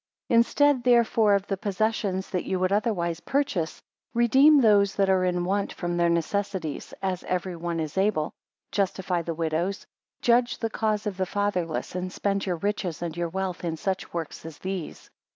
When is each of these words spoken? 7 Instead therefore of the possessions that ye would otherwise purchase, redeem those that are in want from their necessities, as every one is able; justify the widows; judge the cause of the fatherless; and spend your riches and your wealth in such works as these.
7 0.29 0.39
Instead 0.39 0.83
therefore 0.83 1.35
of 1.35 1.45
the 1.45 1.55
possessions 1.57 2.31
that 2.31 2.43
ye 2.45 2.55
would 2.55 2.71
otherwise 2.71 3.19
purchase, 3.19 3.83
redeem 4.15 4.59
those 4.59 4.95
that 4.95 5.11
are 5.11 5.23
in 5.23 5.45
want 5.45 5.71
from 5.71 5.95
their 5.95 6.09
necessities, 6.09 6.91
as 7.03 7.23
every 7.25 7.55
one 7.55 7.79
is 7.79 7.99
able; 7.99 8.33
justify 8.71 9.21
the 9.21 9.35
widows; 9.35 9.85
judge 10.23 10.57
the 10.57 10.71
cause 10.71 11.05
of 11.05 11.17
the 11.17 11.27
fatherless; 11.27 11.93
and 11.93 12.11
spend 12.11 12.47
your 12.47 12.55
riches 12.57 13.03
and 13.03 13.15
your 13.15 13.29
wealth 13.29 13.63
in 13.63 13.77
such 13.77 14.11
works 14.11 14.43
as 14.43 14.57
these. 14.57 15.11